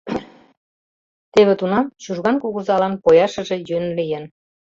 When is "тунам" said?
1.59-1.85